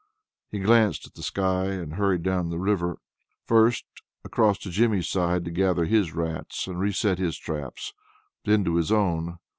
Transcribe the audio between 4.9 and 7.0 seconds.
side to gather his rats and